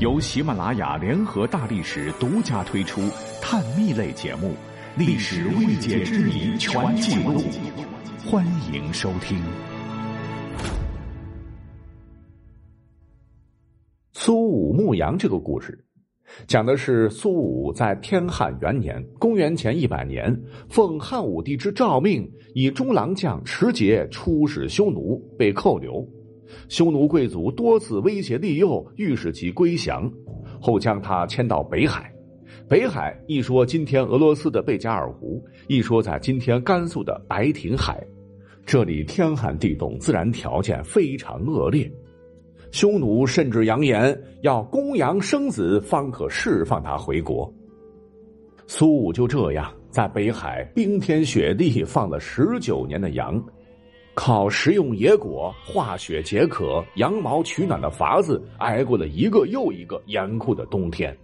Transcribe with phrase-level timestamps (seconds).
[0.00, 3.02] 由喜马拉雅联合大历史独家推出
[3.42, 4.54] 探秘类节目
[4.98, 7.38] 《历史未解之谜全记录》，
[8.26, 8.42] 欢
[8.72, 9.38] 迎收听。
[14.14, 15.84] 苏武牧羊这个故事，
[16.46, 20.34] 讲的是苏武在天汉元年（公元前一百年），
[20.70, 26.08] 奉汉武帝之诏命，以中郎将持节出使匈奴，被扣留。
[26.68, 30.10] 匈奴贵族多次威胁利诱，欲使其归降，
[30.60, 32.12] 后将他迁到北海。
[32.68, 38.00] 北海一说今天俄罗斯的贝加尔湖，一说在今天甘肃的白亭海。
[38.64, 41.90] 这里天寒地冻，自然条件非常恶劣。
[42.70, 47.52] 匈奴甚至扬言要公羊生子，方可释放他回国。
[48.68, 53.44] 苏武就这样在北海冰天雪地放了十九年的羊。
[54.14, 61.16] 靠食用野果、化雪解渴、羊毛取暖的法子，挨过了一个又一个严酷的冬天。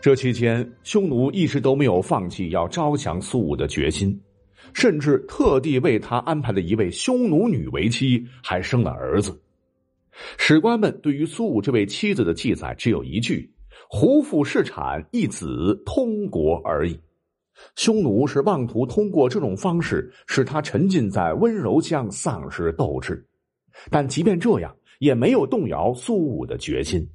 [0.00, 4.20] 这期间，匈奴一直都没有放弃要招降苏武的决心，
[4.74, 9.40] 甚至特地为他安排了一位匈奴女为妻，还生了儿子。
[10.36, 13.50] 史官们对于苏武这位妻子的记载只有一句
[13.88, 16.98] ：“胡妇试产一子，通国而已。”
[17.76, 23.24] 匈奴是妄图通过这种方式使他沉浸在温柔乡，丧失斗志。
[23.90, 27.08] 但即便这样，也没有动摇苏武的决心。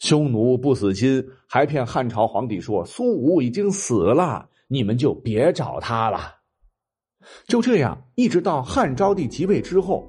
[0.00, 6.34] 匈奴不死心，还骗汉朝皇帝说苏武已经死了，你们就别找他了。
[7.46, 10.06] 就这样，一直到汉昭帝即位之后，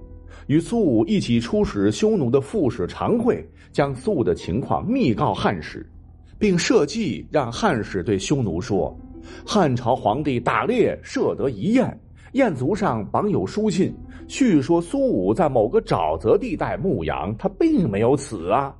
[0.48, 5.90] 与苏武一起出使匈奴的副使常惠将苏武的情况密告汉使，
[6.38, 8.98] 并设计让汉使对匈奴说。
[9.46, 12.00] 汉朝皇帝打猎射得一雁，
[12.34, 13.94] 雁足上绑有书信，
[14.28, 18.76] 叙说苏武在某个沼泽地带牧羊，他并没有死啊。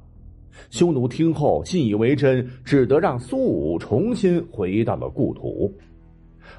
[0.70, 5.74] 匈奴听后信以为真，只得让苏武重新回到了故土。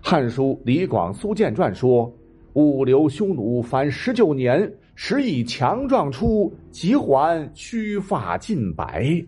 [0.08, 2.12] 《汉书·李广苏建传》说
[2.52, 9.24] ：“武留匈奴凡十九年，时已强壮出，即还须发尽白。”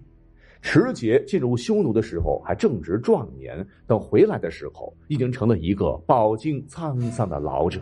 [0.61, 7.81] 持节进入匈奴的时候还正值壮年，等回来的时候已经成了一个饱经沧桑的老者。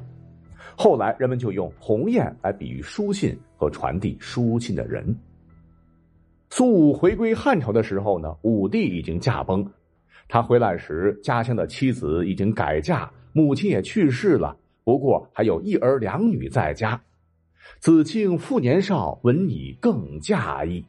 [0.76, 5.16] 后来人们就用鸿雁来比喻书信和传递书信的人。
[6.50, 9.68] 苏武回归汉朝的时候呢，武帝已经驾崩。
[10.28, 17.00] 他回来时，家乡的妻子已经改嫁，母亲也去世了，不过还有一儿两女在家。
[17.80, 20.84] 子庆复年少，闻以更嫁意。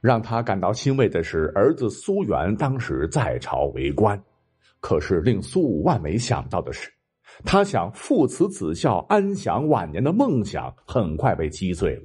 [0.00, 4.20] 让他感到欣慰的是，儿子苏元当时在朝为官。
[4.80, 6.90] 可是令苏武万没想到的是，
[7.44, 12.02] 他想父慈子孝、安享晚年的梦想很快被击碎了。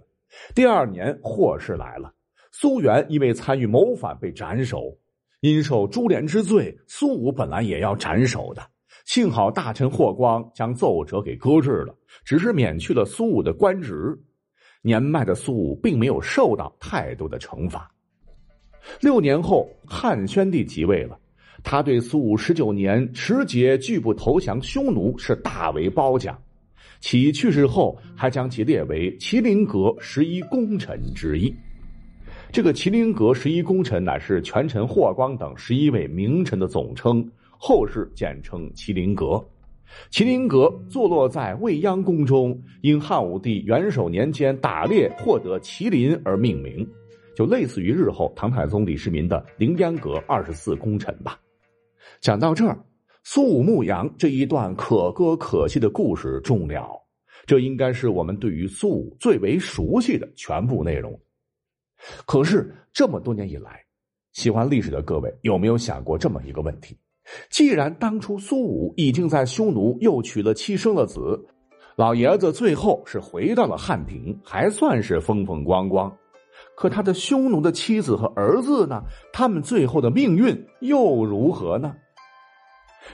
[0.55, 2.11] 第二年祸事来了，
[2.51, 4.97] 苏元因为参与谋反被斩首。
[5.41, 8.63] 因受株连之罪，苏武本来也要斩首的，
[9.05, 11.93] 幸好大臣霍光将奏折给搁置了，
[12.23, 14.17] 只是免去了苏武的官职。
[14.85, 17.89] 年迈的苏武并没有受到太多的惩罚。
[18.99, 21.17] 六年后，汉宣帝即位了，
[21.63, 26.37] 他对苏武十九年持节拒不投降匈奴是大为褒奖。
[26.99, 31.53] 其去世后，还将其列为麒麟阁十一功臣之一。
[32.51, 37.25] 这个麒麟阁十一功臣乃是权臣霍光等十一位名臣的总称，
[37.57, 39.41] 后世简称麒麟阁。
[40.11, 46.87] 麒麟阁坐落在未央宫中，因汉武帝元首年间打猎获得麒麟而命名，
[47.35, 51.39] 就类似于日后唐太宗李世民的凌烟阁二十四功臣吧。
[52.21, 52.77] 讲到这儿，
[53.23, 56.99] 苏武牧羊这一段可歌可泣的故事终了。
[57.45, 61.19] 这应该是我们对于苏武最为熟悉的全部内容。
[62.25, 63.83] 可是这么多年以来，
[64.31, 66.97] 喜欢历史的各位有没有想过这么一个问题？
[67.49, 71.39] 既然当初苏武已经在匈奴又娶了妻生了子，
[71.95, 76.11] 老爷子最后是回到了汉庭，还算是风风光光。
[76.75, 79.01] 可他的匈奴的妻子和儿子呢？
[79.31, 81.93] 他们最后的命运又如何呢？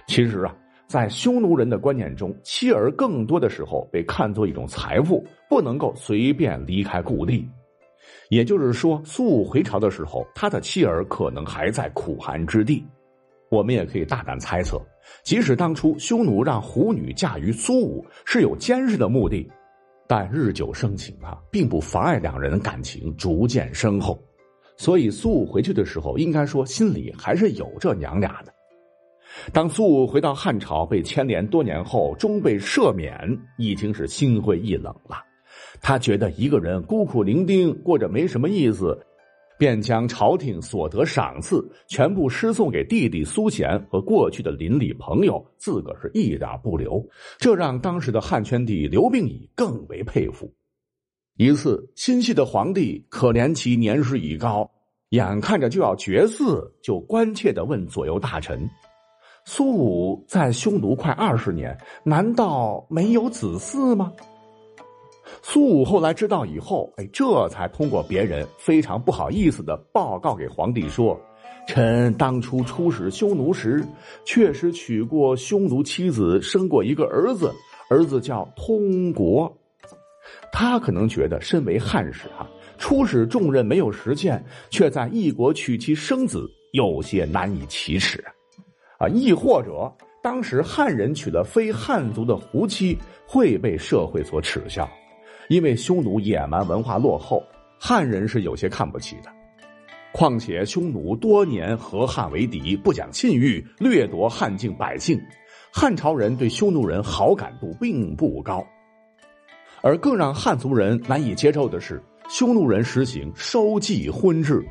[0.08, 0.56] 其实啊，
[0.88, 7.48] 在匈奴人的观念中，妻儿更多的时候被看作一种财富，不能够随便离开故地。
[8.30, 12.86] 也就是说，苏武回朝的时候，他的妻儿可能还在苦寒之地。
[13.50, 14.80] 我们也可以大胆猜测，
[15.24, 19.50] 即使当初匈奴让胡女嫁于苏武是有监视的目的，
[20.08, 24.18] 但日久生情啊，并不妨碍两人感情逐渐深厚。
[24.78, 28.54] 所以苏武回去的时候，应该说心里还是有这娘俩的。
[29.52, 33.16] 当苏武回到汉朝被牵连多年后，终被赦免，
[33.58, 35.18] 已经是心灰意冷了。
[35.82, 38.98] 他觉得一个人孤苦伶仃，过着没什么意思。
[39.60, 47.06] 便将朝廷所得赏赐全部施送给弟弟苏贤和过去的邻里朋友，自个是一点不留。
[47.38, 50.50] 这让当时的汉宣帝刘病已更为佩服。
[51.36, 54.72] 一次，心细的皇帝可怜其年事已高，
[55.10, 58.70] 眼看着就要绝嗣，就关切的问左右大臣
[59.44, 64.14] ：“苏武在匈奴快二十年，难道没有子嗣吗？”
[65.42, 71.20] 苏武后来知道以后，哎，这才通过别人非常不好意思的报告给皇帝说
[71.68, 73.84] ：“臣当初出使匈奴时，
[74.26, 77.54] 确实娶过匈奴妻子，生过一个儿子，
[77.90, 79.52] 儿子叫通国。
[80.52, 88.24] 他可能觉得身为汉使啊，出使重任没有实现，却在异国娶妻生子，有些难以启齿
[88.98, 89.08] 啊。
[89.08, 89.92] 亦或者，
[90.22, 94.90] 当时汉人娶了非汉族的胡妻，会被社会所耻笑。”
[95.50, 97.44] 因为匈奴野蛮文化落后，
[97.80, 99.30] 汉人是有些看不起的。
[100.12, 105.20] 况且匈奴多年和汉为敌，不讲信誉，掠夺汉境百姓，
[105.72, 108.66] 汉朝人对匈奴人好感度并不高。
[109.82, 114.64] 而更让汉族人难以接受的是，匈奴人实行收继婚制。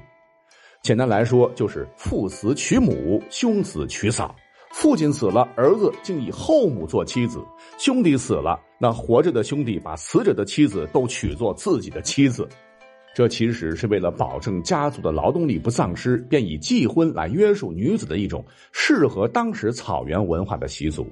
[0.82, 4.34] 简单来说，就是父死娶母，兄死娶嫂。
[4.80, 7.40] 父亲死了，儿子竟以后母做妻子；
[7.80, 12.48] 兄弟死了，那活着的兄弟把死者的妻子都娶做自己的妻子。
[13.12, 21.04] 这其实是为了保证家族的劳动力不丧失，便以继婚来约束女子的一种适合当时草原文化的习俗。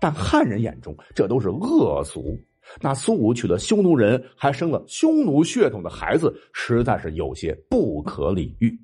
[0.00, 2.38] 但汉人眼中，这都是恶俗。
[2.80, 8.78] 那苏武娶了匈奴人，还生了匈奴血统的孩子，实在是有些不可理喻。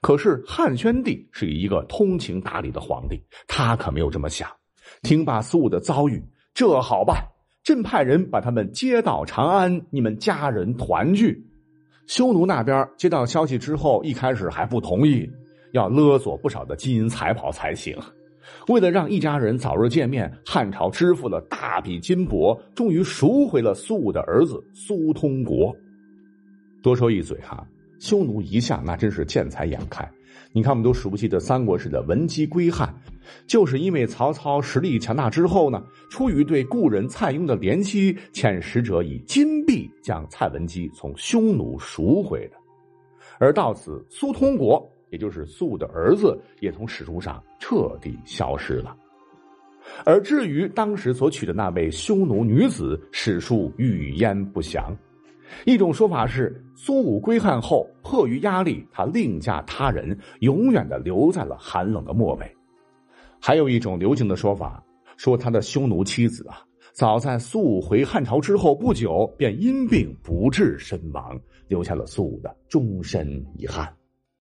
[0.00, 4.48] 可是汉宣帝是一个通情达理的皇帝，他可没有这么想。
[5.02, 6.22] 听罢苏武的遭遇，
[6.52, 7.16] 这好办，
[7.64, 11.46] 朕派人把他们接到长安，你们家人团聚。
[12.06, 15.28] 匈奴那边接到消息之后，一开始还不同意，
[15.72, 17.96] 要勒索不少的金银财宝才行。
[18.68, 25.74] 为了让一家人早日见面，汉朝支付了大笔金帛，终于赎回了苏武的儿子苏通国。
[26.82, 27.64] 多说一嘴哈。
[28.02, 30.04] 匈奴一向那真是见财眼开，
[30.50, 32.92] 你看我们都熟悉的三国时的文姬归汉，
[33.46, 42.56] 就是因为曹操实力强大之后呢，出于对故人蔡邕的怜惜，遣使者以金币将蔡文姬从匈奴赎回的。
[43.38, 48.96] 而到此，苏通国也就是苏的儿子，也从史书上彻底消失了。
[50.04, 54.92] 而至于当时所娶的那位匈奴女子，史书语焉不详。
[55.64, 62.44] 一种说法是，苏武归汉后，迫于压力，他另嫁他人，永远的留在了寒冷的漠北。
[63.40, 64.82] 还有一种流行的说法，
[65.16, 66.62] 说他的匈奴妻子啊，
[66.92, 73.92] 早在苏武回汉朝之后不久，便因病不治身亡，留下了苏武的终身遗憾。